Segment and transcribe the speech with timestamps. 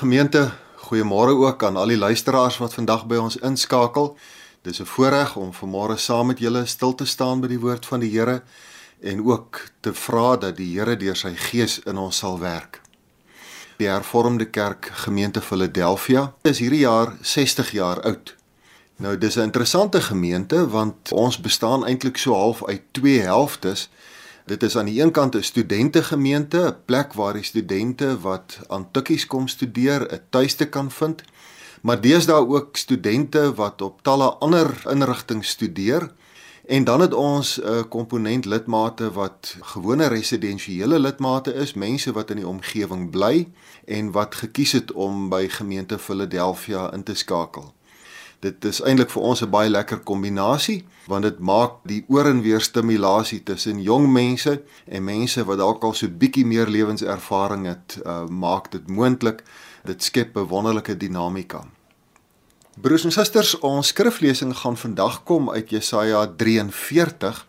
[0.00, 0.50] Gemeente.
[0.76, 4.16] Goeiemôre ook aan al die luisteraars wat vandag by ons inskakel.
[4.62, 8.00] Dis 'n voorreg om vanmôre saam met julle stil te staan by die woord van
[8.00, 8.42] die Here
[9.00, 12.80] en ook te vra dat die Here deur sy Gees in ons sal werk.
[13.76, 18.34] Die Hervormde Kerk Gemeente Philadelphia is hierdie jaar 60 jaar oud.
[18.96, 23.88] Nou dis 'n interessante gemeente want ons bestaan eintlik so half uit twee helftes.
[24.50, 28.90] Dit is aan die een kant 'n studentegemeente, 'n plek waar die studente wat aan
[28.90, 31.22] tikkies kom studeer, 'n tuiste kan vind.
[31.82, 36.12] Maar deesdae ook studente wat op talle ander inrigtinge studeer.
[36.66, 42.36] En dan het ons 'n komponent lidmate wat gewone residensiële lidmate is, mense wat in
[42.36, 43.48] die omgewing bly
[43.84, 47.74] en wat gekies het om by gemeente Philadelphia in te skakel.
[48.40, 52.40] Dit is eintlik vir ons 'n baie lekker kombinasie want dit maak die oor en
[52.40, 57.98] weer stimulasie tussen jong mense en mense wat dalk al so bietjie meer lewenservaring het,
[58.06, 59.42] uh, maak dit moontlik.
[59.84, 61.64] Dit skep 'n wonderlike dinamika.
[62.80, 67.46] Broers en susters, ons skriflesing gaan vandag kom uit Jesaja 43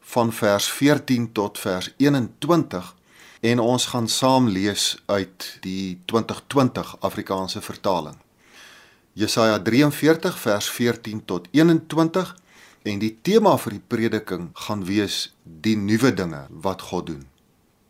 [0.00, 2.94] van vers 14 tot vers 21
[3.40, 8.25] en ons gaan saam lees uit die 2020 Afrikaanse vertaling.
[9.16, 12.36] Jesaja 43 vers 14 tot 21
[12.82, 15.14] en die tema vir die prediking gaan wees
[15.64, 17.22] die nuwe dinge wat God doen.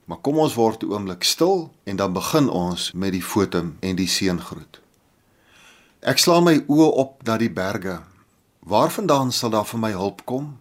[0.06, 3.96] Maar kom ons word 'n oomblik stil en dan begin ons met die fotum en
[3.96, 4.78] die seëngroet.
[6.00, 8.02] Ek slaan my oë op na die berge.
[8.60, 10.58] Waarvandaan sal daar vir my hulp kom?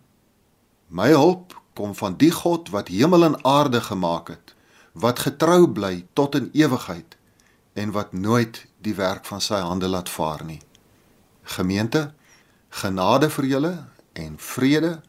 [0.88, 4.56] My hulp kom van die God wat hemel en aarde gemaak het,
[4.94, 7.18] wat getrou bly tot in ewigheid
[7.74, 10.62] en wat nooit die werk van sy hande laat vaar nie.
[11.58, 12.14] Gemeente,
[12.70, 13.74] genade vir julle
[14.14, 15.00] en vrede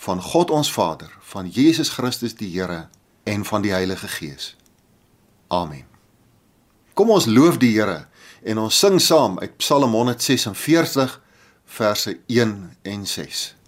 [0.00, 2.88] van God ons Vader, van Jesus Christus die Here
[3.28, 4.54] en van die Heilige Gees.
[5.48, 5.86] Amen.
[6.94, 8.06] Kom ons loof die Here
[8.42, 11.20] en ons sing saam uit Psalm 146
[11.70, 13.59] verse 1 en 6.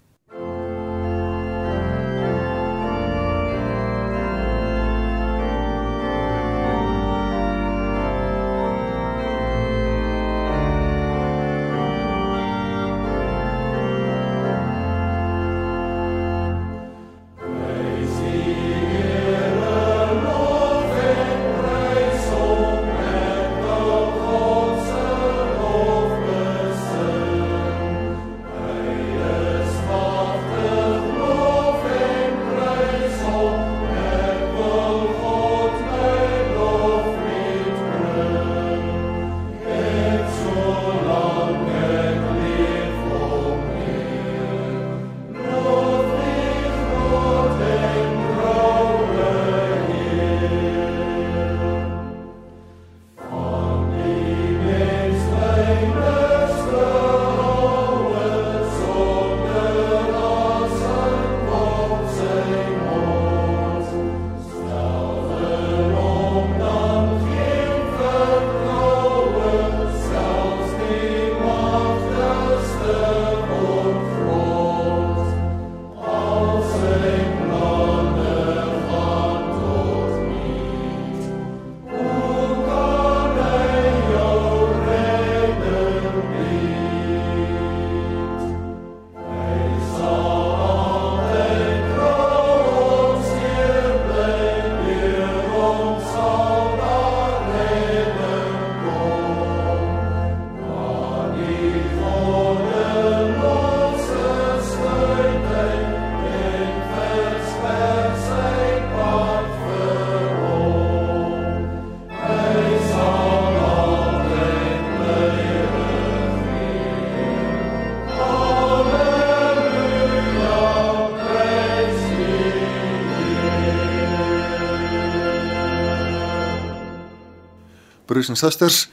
[128.13, 128.83] Broers en susters,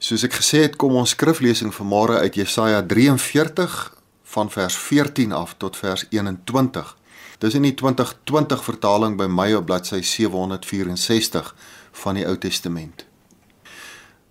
[0.00, 3.74] soos ek gesê het, kom ons skriflesing vanmôre uit Jesaja 43
[4.32, 6.94] van vers 14 af tot vers 21.
[7.44, 11.50] Dis in die 2020 vertaling by my op bladsy 764
[12.00, 13.04] van die Ou Testament.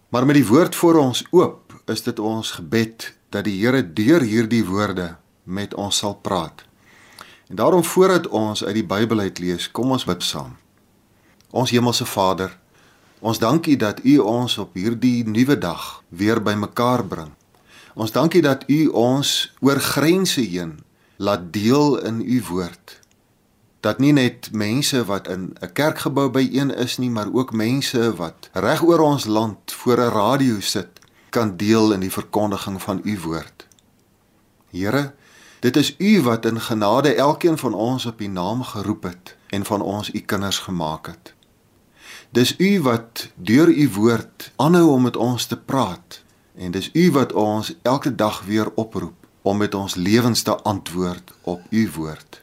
[0.10, 4.26] Maar met die woord voor ons oop, is dit ons gebed dat die Here deur
[4.26, 5.12] hierdie woorde
[5.46, 6.66] met ons sal praat.
[7.54, 10.58] En daarom voordat ons uit die Bybel uit lees, kom ons bid saam.
[11.54, 12.58] Ons hemelse Vader,
[13.20, 17.34] Ons dankie dat U ons op hierdie nuwe dag weer bymekaar bring.
[17.94, 20.80] Ons dankie dat U ons oor grense heen
[21.18, 23.00] laat deel in U woord.
[23.80, 28.50] dat nie net mense wat in 'n kerkgebou byeen is nie, maar ook mense wat
[28.54, 30.88] reg oor ons land voor 'n radio sit,
[31.30, 33.68] kan deel in die verkondiging van u woord.
[34.72, 35.14] Here,
[35.60, 39.66] dit is u wat in genade elkeen van ons op u naam geroep het en
[39.66, 41.34] van ons u kinders gemaak het.
[42.30, 46.22] Dis u wat deur u woord aanhou om met ons te praat
[46.56, 51.34] en dis u wat ons elke dag weer oproep om met ons lewens te antwoord
[51.42, 52.42] op u woord.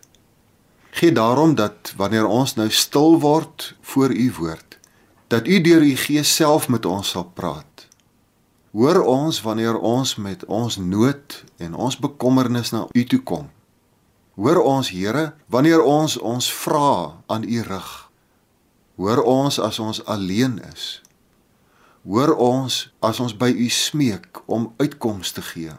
[0.91, 4.79] Gee daarom dat wanneer ons nou stil word voor u woord,
[5.27, 7.87] dat u deur u gees self met ons sal praat.
[8.71, 13.47] Hoor ons wanneer ons met ons nood en ons bekommernis na u toe kom.
[14.35, 18.06] Hoor ons Here wanneer ons ons vra aan u rig.
[18.97, 21.01] Hoor ons as ons alleen is.
[22.07, 25.75] Hoor ons as ons by u smeek om uitkomste te gee.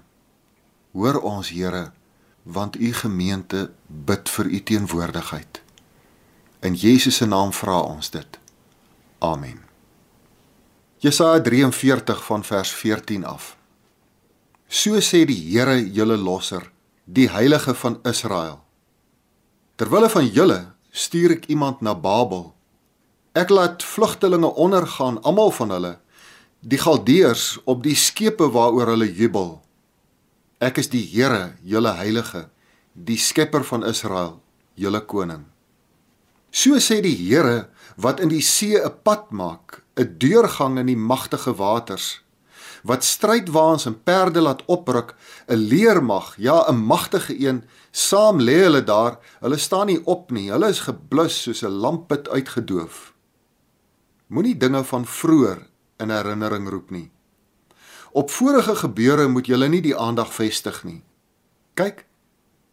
[0.94, 1.92] Hoor ons Here
[2.48, 5.62] want u gemeente bid vir u teenwoordigheid.
[6.64, 8.40] In Jesus se naam vra ons dit.
[9.20, 9.60] Amen.
[11.04, 13.58] Jesaja 43 van vers 14 af.
[14.68, 16.72] So sê die Here, julle losser,
[17.06, 18.62] die heilige van Israel.
[19.76, 20.60] Terwille van julle
[20.92, 22.54] stuur ek iemand na Babel.
[23.38, 25.92] Ek laat vlugtelinge ondergaan, almal van hulle,
[26.66, 29.52] die Galdeërs op die skepe waaroor hulle jubel.
[30.58, 32.48] Ek is die Here, julle heilige,
[32.94, 34.40] die skepper van Israel,
[34.74, 35.44] julle koning.
[36.50, 37.68] So sê die Here
[38.02, 42.22] wat in die see 'n pad maak, 'n deurgang in die magtige waters,
[42.84, 45.14] wat strydwaans en perde laat opruk,
[45.48, 50.50] 'n leermag, ja, 'n magtige een, saam lê hulle daar, hulle staan nie op nie,
[50.50, 53.17] hulle is geblus soos 'n lampet uitgedoof.
[54.28, 55.62] Moenie dinge van vroeër
[56.04, 57.08] in herinnering roep nie.
[58.12, 61.00] Op vorige gebeure moet julle nie die aandag vestig nie.
[61.80, 62.04] Kyk,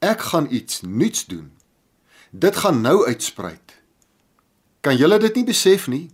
[0.03, 1.53] ek gaan iets nuuts doen.
[2.31, 3.77] Dit gaan nou uitspruit.
[4.81, 6.09] Kan julle dit nie besef nie?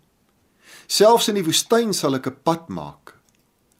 [0.86, 3.16] Selfs in die woestyn sal ek 'n pad maak.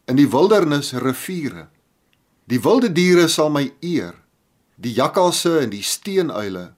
[0.08, 1.68] In die wildernis riviere.
[2.48, 4.14] Die wilde diere sal my eer,
[4.76, 6.74] die jakkalse en die steenuile,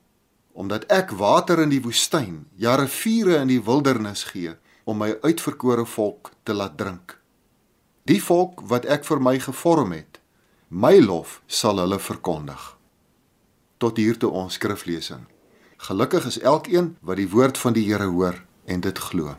[0.52, 5.87] omdat ek water in die woestyn, ja riviere in die wildernis gee om my uitverkore
[5.87, 7.19] volk te laat drink.
[8.05, 10.19] Die volk wat ek vir my gevorm het,
[10.69, 12.62] my lof sal hulle verkondig.
[13.79, 15.26] Tot hier toe ons skriflesing.
[15.82, 19.37] Gelukkig is elkeen wat die woord van die Here hoor en dit glo.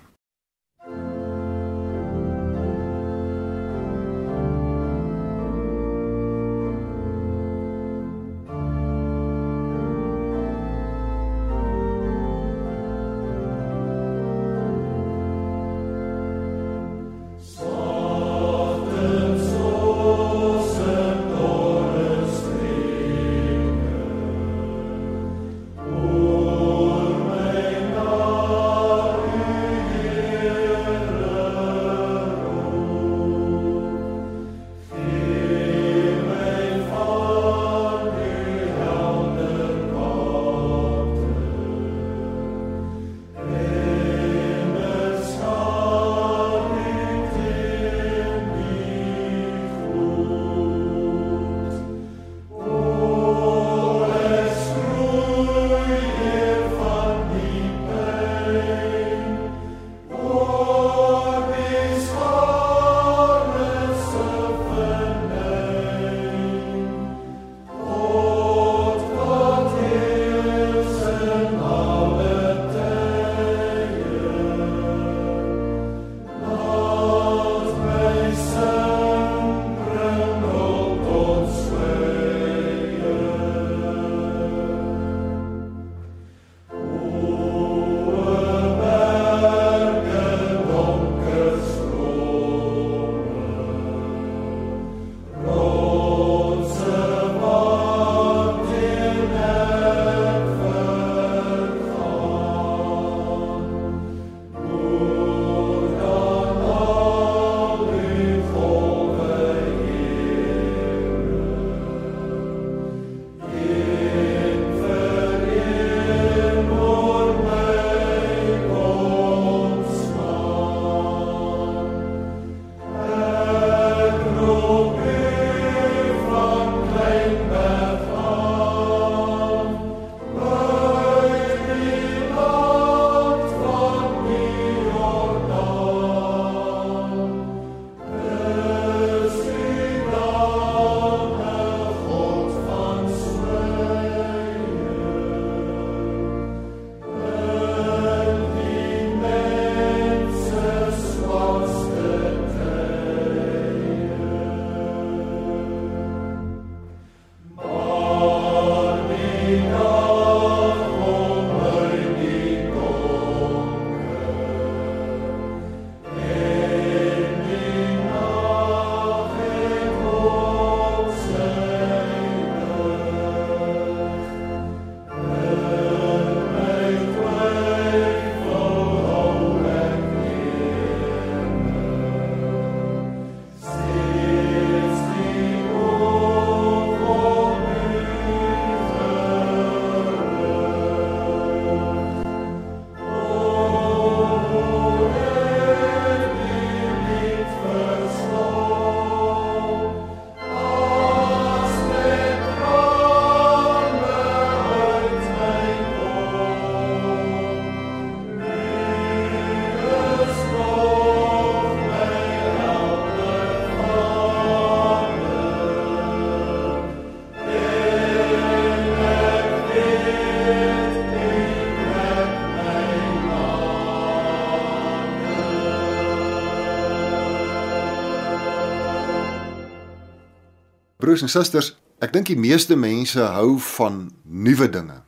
[231.04, 235.02] Broers en susters, ek dink die meeste mense hou van nuwe dinge.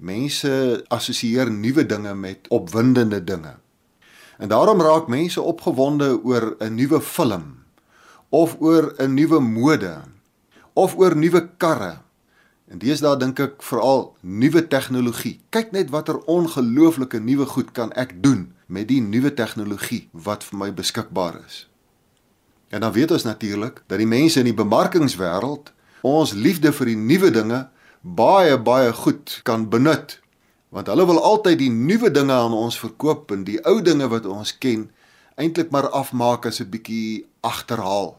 [0.00, 0.52] Mense
[0.88, 3.50] assosieer nuwe dinge met opwindende dinge.
[4.40, 7.44] En daarom raak mense opgewonde oor 'n nuwe film
[8.30, 10.00] of oor 'n nuwe mode
[10.72, 12.00] of oor nuwe karre.
[12.70, 15.40] En deesdae dink ek veral nuwe tegnologie.
[15.50, 20.58] Kyk net watter ongelooflike nuwe goed kan ek doen met die nuwe tegnologie wat vir
[20.58, 21.71] my beskikbaar is.
[22.72, 26.96] En dan weet ons natuurlik dat die mense in die bemarkingswêreld ons liefde vir die
[26.96, 27.58] nuwe dinge
[28.00, 30.16] baie baie goed kan benut
[30.72, 34.24] want hulle wil altyd die nuwe dinge aan ons verkoop en die ou dinge wat
[34.26, 34.86] ons ken
[35.36, 38.16] eintlik maar afmaak as 'n bietjie agterhaal.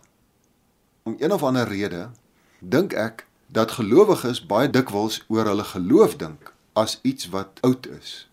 [1.04, 2.10] Om een of ander rede
[2.60, 8.30] dink ek dat gelowiges baie dikwels oor hulle geloof dink as iets wat oud is.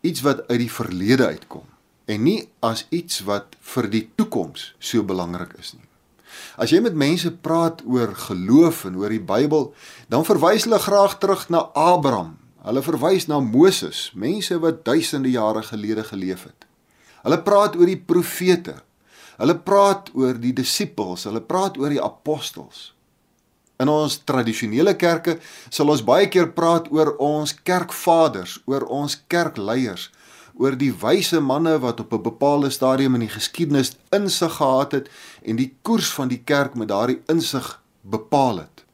[0.00, 1.71] Iets wat uit die verlede uitkom
[2.12, 5.88] en nie as iets wat vir die toekoms so belangrik is nie.
[6.60, 9.70] As jy met mense praat oor geloof en oor die Bybel,
[10.12, 12.36] dan verwys hulle graag terug na Abraham.
[12.62, 16.66] Hulle verwys na Moses, mense wat duisende jare gelede geleef het.
[17.24, 18.76] Hulle praat oor die profete.
[19.40, 22.92] Hulle praat oor die disippels, hulle praat oor die apostels.
[23.82, 25.38] In ons tradisionele kerke
[25.72, 30.10] sal ons baie keer praat oor ons kerkvaders, oor ons kerkleiers,
[30.54, 35.10] oor die wyse manne wat op 'n bepaalde stadium in die geskiedenis insig gehad het
[35.42, 38.84] en die koers van die kerk met daardie insig bepaal het.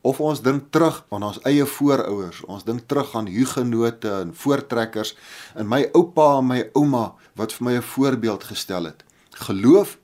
[0.00, 5.16] Of ons dink terug aan ons eie voorouers, ons dink terug aan hugenote en voortrekkers
[5.54, 9.04] en my oupa en my ouma wat vir my 'n voorbeeld gestel het.
[9.30, 9.98] Geloof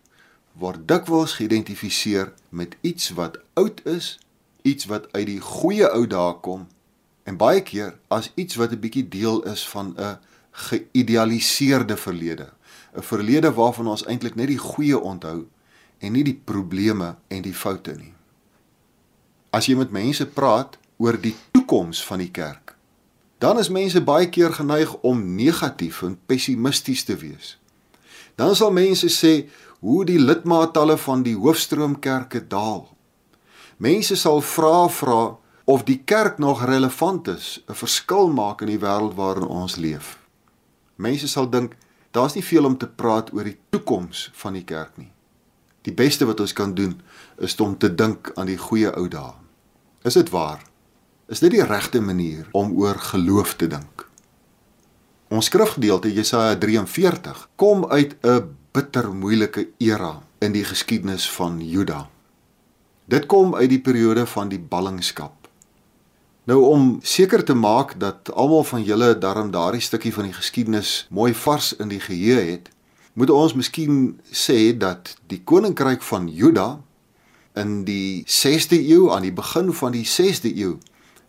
[0.53, 4.19] word dikwels geïdentifiseer met iets wat oud is,
[4.63, 6.67] iets wat uit die goeie ou dae kom
[7.25, 10.19] en baie keer as iets wat 'n bietjie deel is van 'n
[10.51, 12.53] geïdealiseerde verlede,
[12.97, 15.47] 'n verlede waarvan ons eintlik net die goeie onthou
[15.99, 18.13] en nie die probleme en die foute nie.
[19.51, 22.77] As jy met mense praat oor die toekoms van die kerk,
[23.39, 27.59] dan is mense baie keer geneig om negatief en pessimisties te wees.
[28.37, 29.49] Dan sal mense sê
[29.81, 32.89] hoe die lidmaattalle van die hoofstroomkerke daal.
[33.77, 38.79] Mense sal vra vra of die kerk nog relevant is, 'n verskil maak in die
[38.79, 40.20] wêreld waarin ons leef.
[41.01, 41.77] Mense sal dink
[42.13, 45.09] daar's nie veel om te praat oor die toekoms van die kerk nie.
[45.89, 46.99] Die beste wat ons kan doen
[47.41, 49.33] is om te dink aan die goeie ou dae.
[50.05, 50.61] Is dit waar?
[51.33, 54.05] Is dit die regte manier om oor geloof te dink?
[55.31, 62.09] Ons skrifgedeelte Jesaja 43 kom uit 'n bitter moeilike era in die geskiedenis van Juda.
[63.07, 65.40] Dit kom uit die periode van die ballingskap.
[66.49, 71.07] Nou om seker te maak dat almal van julle darm daardie stukkie van die geskiedenis
[71.11, 72.71] mooi vars in die geheue het,
[73.13, 76.81] moet ons miskien sê dat die koninkryk van Juda
[77.61, 80.79] in die 6de eeu aan die begin van die 6de eeu,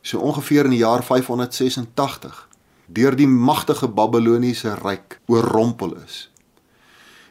[0.01, 2.47] so ongeveer in die jaar 586,
[2.87, 6.29] deur die magtige Babiloniese ryk oorrompel is.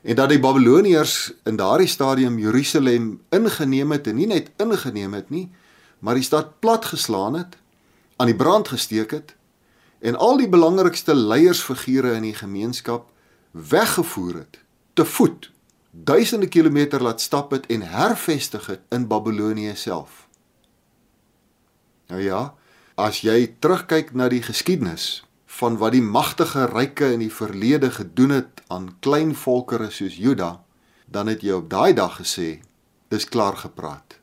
[0.02, 5.30] En dat die Babiloniërs in daardie stadium Jerusalem ingeneem het en nie net ingeneem het
[5.30, 5.48] nie,
[6.00, 7.56] maar die stad platgeslaan het
[8.20, 9.32] aan die brand gesteek het
[10.04, 13.08] en al die belangrikste leiersfigure in die gemeenskap
[13.50, 14.60] weggevoer het
[14.92, 15.48] te voet
[15.90, 20.28] duisende kilometer laat stap het en hervestig het in Babilonië self.
[22.06, 22.54] Nou ja,
[22.94, 25.24] as jy terugkyk na die geskiedenis
[25.60, 30.60] van wat die magtige ryke in die verlede gedoen het aan klein volkere soos Juda,
[31.06, 32.60] dan het jy op daai dag gesê,
[33.10, 34.18] dis klaar gepraat.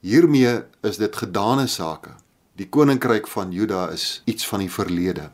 [0.00, 2.16] Hiermee is dit gedane sake.
[2.56, 5.28] Die koninkryk van Juda is iets van die verlede.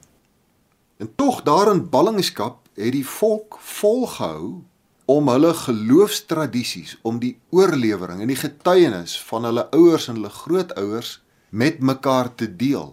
[0.99, 4.63] En tog daarin ballingskap het die volk volgehou
[5.05, 11.21] om hulle geloofstradisies, om die oorlewering en die getuienis van hulle ouers en hulle grootouers
[11.51, 12.91] met mekaar te deel.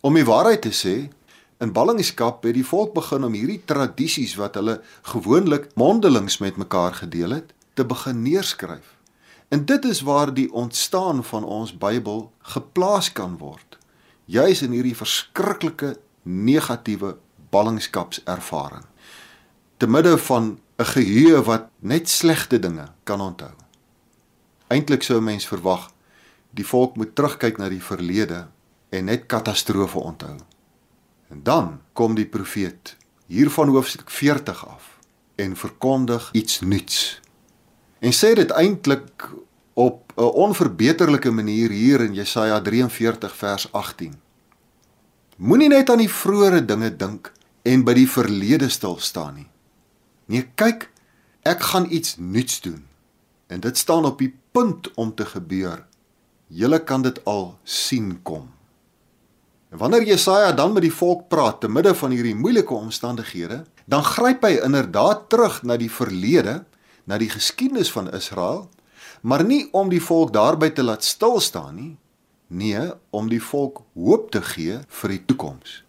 [0.00, 0.94] Om die waarheid te sê,
[1.60, 6.96] in ballingskap het die volk begin om hierdie tradisies wat hulle gewoonlik mondelings met mekaar
[7.00, 8.99] gedeel het, te begin neerskryf.
[9.50, 13.78] En dit is waar die ontstaan van ons Bybel geplaas kan word.
[14.24, 17.16] Juis in hierdie verskriklike negatiewe
[17.50, 18.84] ballingskapservaring.
[19.76, 23.50] Te midde van 'n geheue wat net slegte dinge kan onthou.
[24.66, 25.90] Eintlik sou 'n mens verwag
[26.50, 28.48] die volk moet terugkyk na die verlede
[28.88, 30.36] en net katastrofe onthou.
[31.28, 34.98] En dan kom die profeet hier van hoofstuk 40 af
[35.34, 37.20] en verkondig iets nuuts
[38.00, 39.28] en sê dit eintlik
[39.74, 44.20] op 'n onverbeterlike manier hier in Jesaja 43 vers 18.
[45.36, 47.32] Moenie net aan die vroeëre dinge dink
[47.62, 49.48] en by die verlede stil staan nie.
[50.26, 50.90] Nee, kyk,
[51.42, 52.90] ek gaan iets nuuts doen.
[53.50, 55.82] en dit staan op die punt om te gebeur.
[56.46, 58.46] Julle kan dit al sien kom.
[59.70, 64.06] En wanneer Jesaja dan met die volk praat te midde van hierdie moeilike omstandighede, dan
[64.06, 66.60] gryp hy inderdaad terug na die verlede,
[67.10, 68.68] na die geskiedenis van Israel,
[69.26, 71.92] maar nie om die volk daarby te laat stil staan nie,
[72.46, 75.80] nee, om die volk hoop te gee vir die toekoms.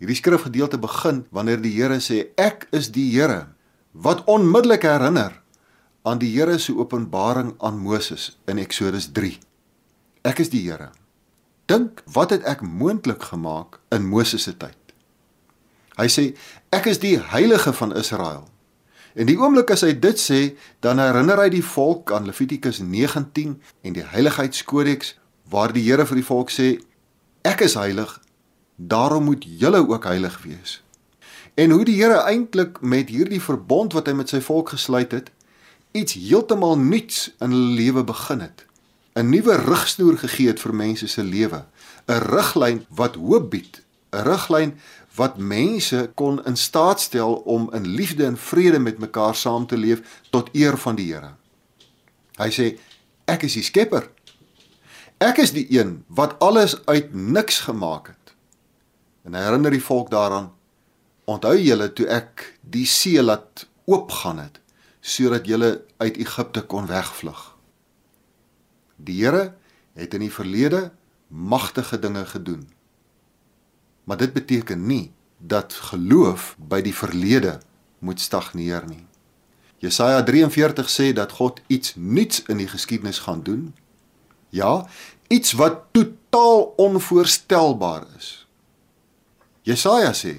[0.00, 3.54] Hierdie skrifgedeelte begin wanneer die Here sê ek is die Here
[3.92, 5.38] wat onmiddellik herinner
[6.04, 9.38] aan die Here se openbaring aan Moses in Eksodus 3.
[10.24, 10.90] Ek is die Here.
[11.70, 14.76] Dink, wat het ek moontlik gemaak in Moses se tyd?
[15.96, 16.24] Hy sê
[16.74, 18.44] ek is die heilige van Israel.
[19.14, 20.40] En die oomblik as hy dit sê,
[20.82, 23.54] dan herinner hy die volk aan Levitikus 19
[23.86, 25.14] en die heiligheidskodex
[25.50, 26.74] waar die Here vir die volk sê
[27.46, 28.10] ek is heilig,
[28.76, 30.80] daarom moet julle ook heilig wees.
[31.54, 35.30] En hoe die Here eintlik met hierdie verbond wat hy met sy volk gesluit het,
[35.94, 38.66] iets heeltemal nuuts in hulle lewe begin het.
[39.14, 41.64] 'n Nuwe rigsnoer gegee het vir mense se lewe,
[42.10, 44.74] 'n riglyn wat hoop bied, 'n riglyn
[45.14, 49.76] wat mense kon in staat stel om in liefde en vrede met mekaar saam te
[49.76, 51.34] leef tot eer van die Here.
[52.38, 52.66] Hy sê
[53.30, 54.08] ek is die skepper.
[55.22, 58.34] Ek is die een wat alles uit niks gemaak het.
[59.24, 60.50] En hy herinner die volk daaraan
[61.30, 64.60] onthou julle toe ek die see laat oopgaan het
[65.04, 67.40] sodat julle uit Egipte kon wegvlug.
[68.96, 69.52] Die Here
[69.94, 70.88] het in die verlede
[71.28, 72.64] magtige dinge gedoen.
[74.04, 77.58] Maar dit beteken nie dat geloof by die verlede
[77.98, 79.06] moet stagneer nie.
[79.78, 83.74] Jesaja 43 sê dat God iets nuuts in die geskiedenis gaan doen.
[84.48, 84.86] Ja,
[85.28, 88.46] iets wat totaal onvoorstelbaar is.
[89.62, 90.38] Jesaja sê: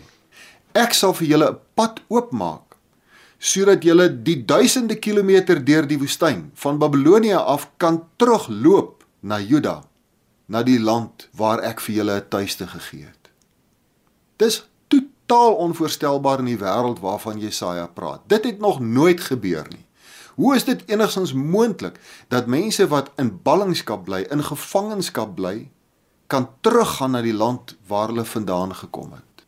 [0.73, 2.65] Ek sal vir julle 'n pad oopmaak
[3.39, 9.83] sodat julle die duisende kilometer deur die woestyn van Babilonie af kan terugloop na Juda,
[10.47, 13.24] na die land waar ek vir julle 'n tuiste gegee het.
[14.35, 18.21] Dis totaal onvoorstelbaar in die wêreld waarvan Jesaja praat.
[18.27, 19.85] Dit het nog nooit gebeur nie.
[20.35, 25.69] Hoe is dit enigstens moontlik dat mense wat in ballingskap bly, in gevangenskap bly,
[26.27, 29.45] kan teruggaan na die land waar hulle vandaan gekom het?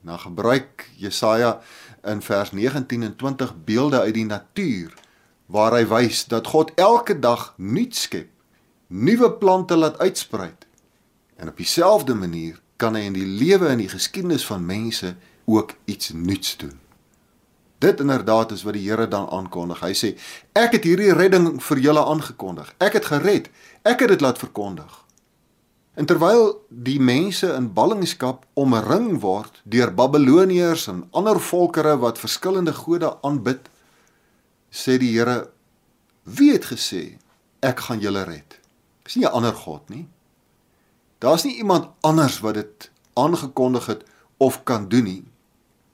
[0.00, 1.60] Nou gebruik Jesaja
[2.02, 4.94] in vers 19 en 20 beelde uit die natuur
[5.46, 8.30] waar hy wys dat God elke dag nuut skep,
[8.88, 10.54] nuwe plante laat uitsprei.
[11.36, 15.14] En op dieselfde manier kan hy in die lewe en die geskiedenis van mense
[15.46, 16.74] ook iets nuuts doen.
[17.82, 19.80] Dit inderdaad is wat die Here dan aankondig.
[19.82, 20.10] Hy sê:
[20.54, 22.74] "Ek het hierdie redding vir julle aangekondig.
[22.78, 23.50] Ek het gered.
[23.82, 25.00] Ek het dit laat verkondig."
[25.94, 32.72] En terwyl die mense in ballingskap omring word deur Babiloniërs en ander volkerre wat verskillende
[32.72, 33.68] gode aanbid,
[34.70, 35.50] sê die Here:
[36.22, 37.18] "Wie het gesê
[37.60, 38.58] ek gaan julle red?"
[39.02, 40.06] Dis nie 'n ander god nie.
[41.22, 44.02] Daar's nie iemand anders wat dit aangekondig het
[44.36, 45.24] of kan doen nie.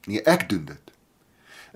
[0.09, 0.85] Nee, ek doen dit.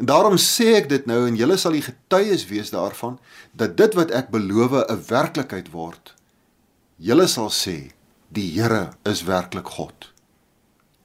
[0.00, 3.18] En daarom sê ek dit nou en julle sal die getuies wees daarvan
[3.52, 6.14] dat dit wat ek beloof 'n werklikheid word.
[6.96, 7.92] Julle sal sê
[8.32, 10.12] Die Here is werklik God.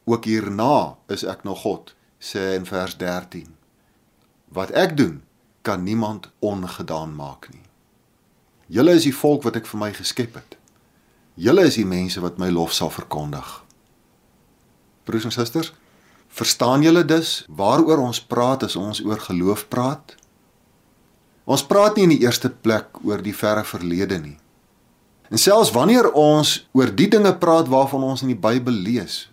[0.06, 3.56] Ook hierna is ek nog God, sê in vers 13.
[4.48, 5.24] Wat ek doen,
[5.62, 7.66] kan niemand ongedaan maak nie.
[8.68, 10.57] Julle is die volk wat ek vir my geskep het.
[11.38, 13.46] Julle is die mense wat my lof sal verkondig.
[15.06, 15.70] Broers en susters,
[16.34, 20.16] verstaan julle dus waaroor ons praat as ons oor geloof praat?
[21.46, 24.34] Ons praat nie in die eerste plek oor die verre verlede nie.
[25.30, 29.28] En selfs wanneer ons oor die dinge praat waarvan ons in die Bybel lees,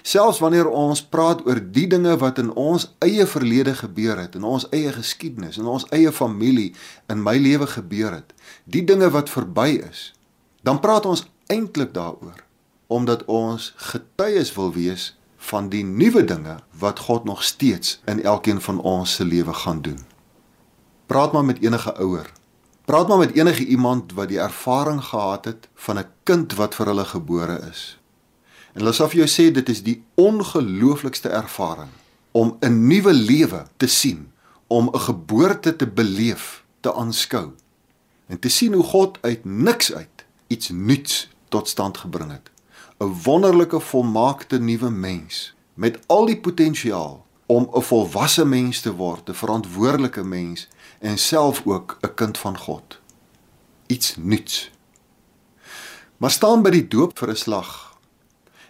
[0.00, 4.46] selfs wanneer ons praat oor die dinge wat in ons eie verlede gebeur het, in
[4.48, 6.70] ons eie geskiedenis, in ons eie familie,
[7.12, 8.32] in my lewe gebeur het,
[8.64, 10.06] die dinge wat verby is,
[10.64, 12.44] dan praat ons eintlik daaroor
[12.90, 15.16] omdat ons getuies wil wees
[15.50, 19.82] van die nuwe dinge wat God nog steeds in elkeen van ons se lewe gaan
[19.82, 20.00] doen.
[21.06, 22.30] Praat maar met enige ouer
[22.90, 26.86] Praat maar met enige iemand wat die ervaring gehad het van 'n kind wat vir
[26.86, 27.98] hulle gebore is.
[28.72, 31.90] En hulle sal vir jou sê dit is die ongelooflikste ervaring
[32.30, 34.32] om 'n nuwe lewe te sien,
[34.66, 37.50] om 'n geboorte te beleef, te aanskou
[38.26, 42.50] en te sien hoe God uit niks uit iets nuuts tot stand gebring het.
[42.98, 49.28] 'n Wonderlike volmaakte nuwe mens met al die potensiaal om 'n volwasse mens te word,
[49.28, 53.00] 'n verantwoordelike mens en self ook 'n kind van God.
[53.86, 54.70] Iets nuuts.
[56.16, 57.98] Maar staan by die doop vir 'n slag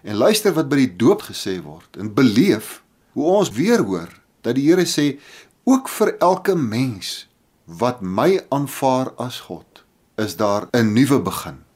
[0.02, 4.54] en luister wat by die doop gesê word en beleef hoe ons weer hoor dat
[4.54, 5.20] die Here sê
[5.64, 7.28] ook vir elke mens
[7.64, 9.84] wat my aanvaar as God,
[10.16, 11.69] is daar 'n nuwe begin.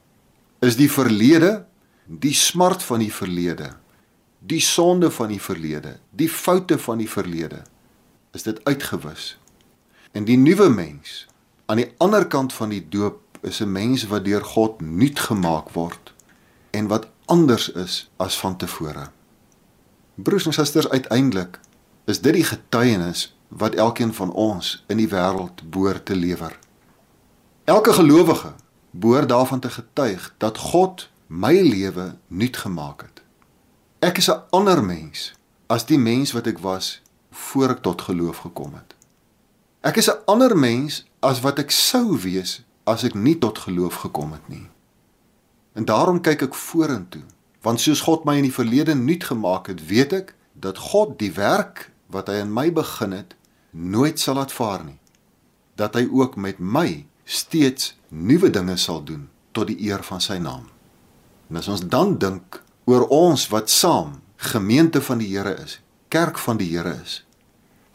[0.59, 1.65] Is die verlede,
[2.05, 3.73] die smart van die verlede,
[4.39, 7.63] die sonde van die verlede, die foute van die verlede,
[8.31, 9.37] is dit uitgewis.
[10.11, 11.25] En die nuwe mens
[11.65, 15.69] aan die ander kant van die doop is 'n mens wat deur God nuut gemaak
[15.69, 16.13] word
[16.71, 19.09] en wat anders is as van tevore.
[20.15, 21.59] Broers en susters, uiteindelik
[22.05, 26.59] is dit die getuienis wat elkeen van ons in die wêreld behoort te lewer.
[27.63, 28.53] Elke gelowige
[28.99, 33.23] behoort daarvan te getuig dat God my lewe nuut gemaak het.
[33.99, 35.33] Ek is 'n ander mens
[35.67, 38.95] as die mens wat ek was voor ek tot geloof gekom het.
[39.81, 43.95] Ek is 'n ander mens as wat ek sou wees as ek nie tot geloof
[43.95, 44.69] gekom het nie.
[45.73, 47.23] En daarom kyk ek vorentoe,
[47.61, 51.31] want soos God my in die verlede nuut gemaak het, weet ek dat God die
[51.31, 53.35] werk wat hy in my begin het,
[53.71, 54.99] nooit sal laat vaar nie.
[55.75, 60.37] Dat hy ook met my steeds nuwe dinge sal doen tot die eer van sy
[60.37, 60.69] naam.
[61.49, 66.37] En as ons dan dink oor ons wat saam gemeente van die Here is, kerk
[66.37, 67.23] van die Here is,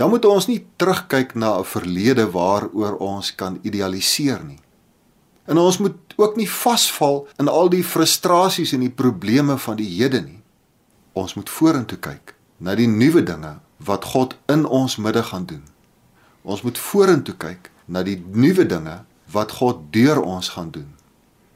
[0.01, 4.59] dan moet ons nie terugkyk na 'n verlede waaroor ons kan idealiseer nie.
[5.45, 9.89] En ons moet ook nie vasval in al die frustrasies en die probleme van die
[9.99, 10.43] hede nie.
[11.13, 15.65] Ons moet vorentoe kyk na die nuwe dinge wat God in ons midde gaan doen.
[16.43, 20.95] Ons moet vorentoe kyk na die nuwe dinge wat God deur ons gaan doen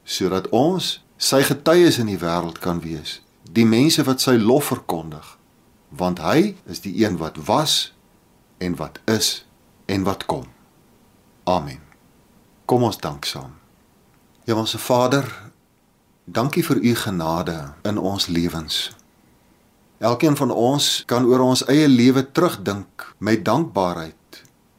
[0.05, 5.25] sodat ons sy getuies in die wêreld kan wees, die mense wat sy lof verkondig,
[5.89, 7.95] want hy is die een wat was
[8.61, 9.47] en wat is
[9.89, 10.45] en wat kom.
[11.49, 11.81] Amen.
[12.69, 13.57] Kom ons dank saam.
[14.45, 15.25] Hemelse Vader,
[16.25, 17.57] dankie vir u genade
[17.89, 18.91] in ons lewens.
[20.05, 24.19] Elkeen van ons kan oor ons eie lewe terugdink met dankbaarheid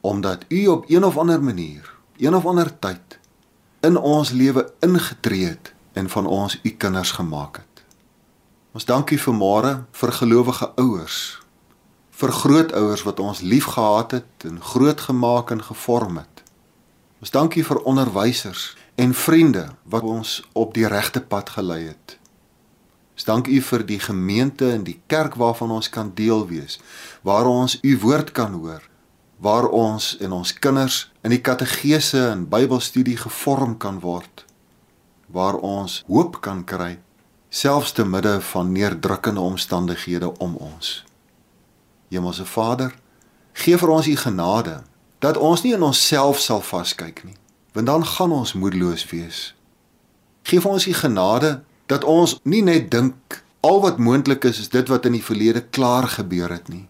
[0.05, 3.19] omdat U op een of ander manier, een of ander tyd
[3.79, 7.83] in ons lewe ingetree het en van ons U kinders gemaak het.
[8.75, 11.19] Ons dankie vir môre vir gelowige ouers,
[12.11, 16.43] vir grootouers wat ons liefgehad het en grootgemaak en gevorm het.
[17.19, 22.17] Ons dankie vir onderwysers en vriende wat ons op die regte pad gelei het.
[23.15, 26.79] Ons dank U vir die gemeente en die kerk waarvan ons kan deel wees,
[27.23, 28.83] waar ons U woord kan hoor,
[29.37, 34.45] waar ons en ons kinders in die kategese en Bybelstudie gevorm kan word,
[35.27, 36.95] waar ons hoop kan kry
[37.55, 41.03] selfs te midde van neerdrukkende omstandighede om ons.
[42.11, 42.95] Hemelse Vader,
[43.53, 44.81] gee vir ons U genade
[45.23, 47.37] dat ons nie in onsself sal vaskyk nie,
[47.73, 49.53] want dan gaan ons moedeloos wees.
[50.43, 54.91] Geef ons U genade dat ons nie net dink al wat moontlik is is dit
[54.91, 56.85] wat in die verlede klaar gebeur het nie.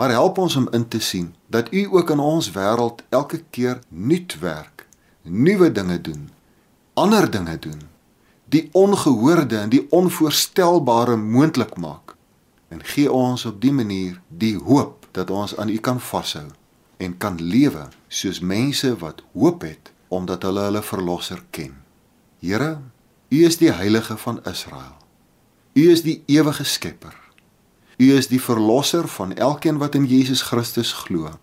[0.00, 3.82] Maar help ons om in te sien dat U ook in ons wêreld elke keer
[3.88, 4.86] nuut werk,
[5.22, 6.30] nuwe dinge doen,
[6.94, 7.82] ander dinge doen,
[8.44, 12.16] die ongehoorde en die onvoorstelbare moontlik maak.
[12.68, 16.48] En gee ons op dië manier die hoop dat ons aan U kan vashou
[16.96, 21.76] en kan lewe soos mense wat hoop het omdat hulle hulle verlosser ken.
[22.40, 22.78] Here,
[23.28, 24.96] U is die heilige van Israel.
[25.76, 27.12] U is die ewige skepper.
[28.00, 31.34] U is die verlosser van elkeen wat in Jesus Christus glo.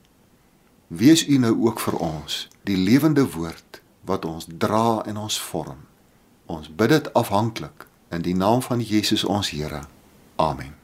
[0.87, 5.85] Wees U nou ook vir ons die lewende woord wat ons dra en ons vorm.
[6.45, 9.83] Ons bid dit afhanklik in die naam van Jesus ons Here.
[10.35, 10.76] Amen.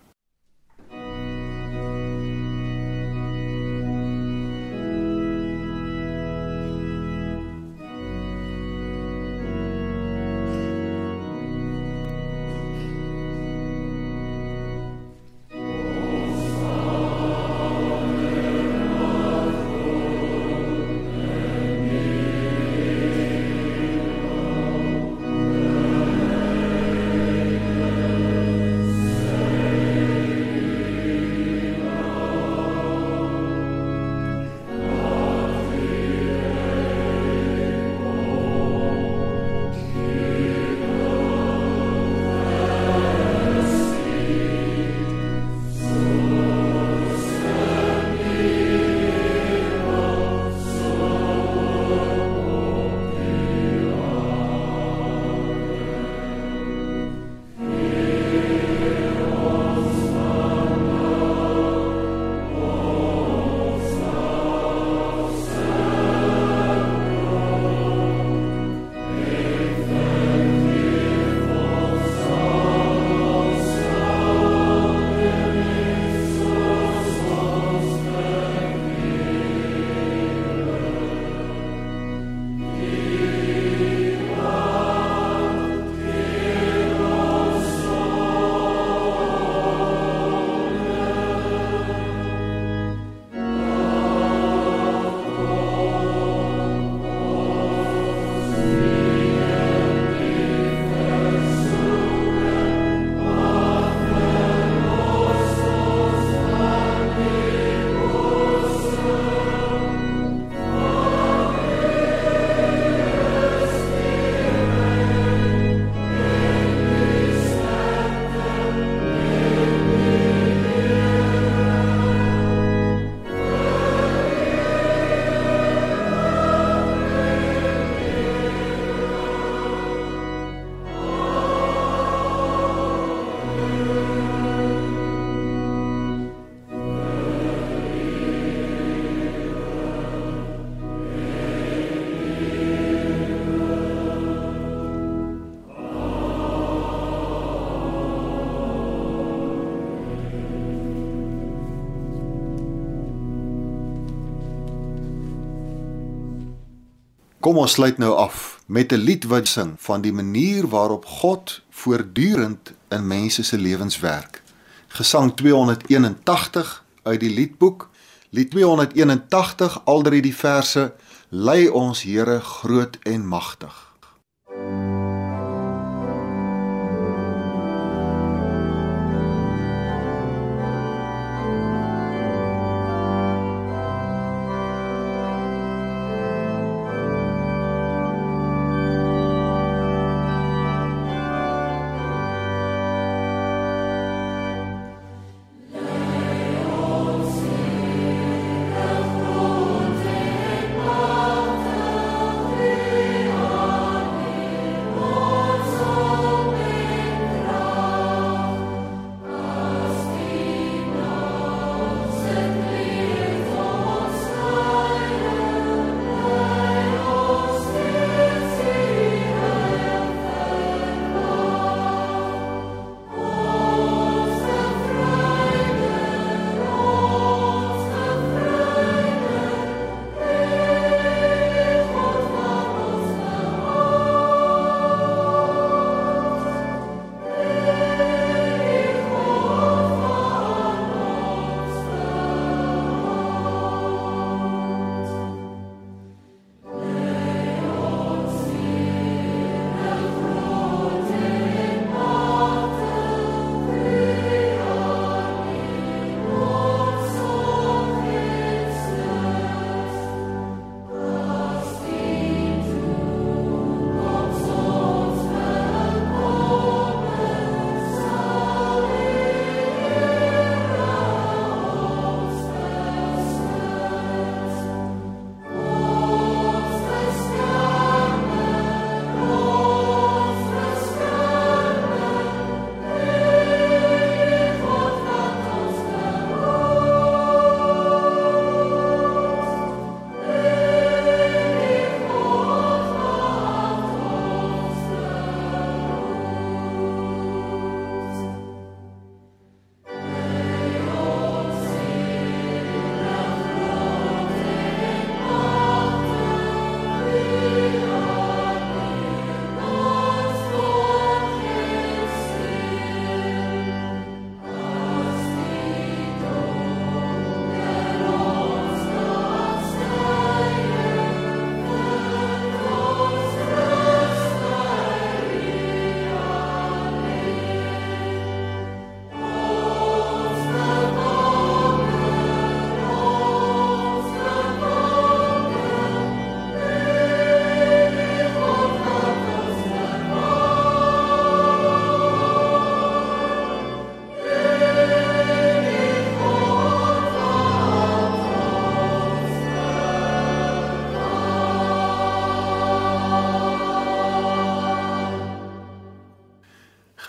[157.43, 161.61] Kom ons sluit nou af met 'n lied wat sing van die manier waarop God
[161.69, 164.41] voortdurend in mense se lewens werk.
[164.87, 167.89] Gesang 281 uit die liedboek.
[168.29, 170.93] Lied 281 al drie die verse
[171.29, 173.92] lei ons Here groot en magtig.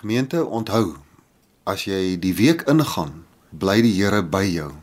[0.04, 0.98] Gemeente, onthou,
[1.64, 3.22] as jy die week ingaan,
[3.56, 4.74] bly die Here by jou.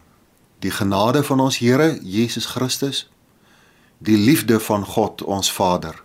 [0.66, 3.04] Die genade van ons Here Jesus Christus,
[4.02, 6.02] die liefde van God ons Vader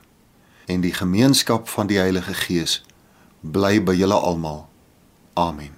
[0.69, 2.83] en die gemeenskap van die Heilige Gees
[3.41, 4.67] bly by julle almal.
[5.33, 5.76] Amen.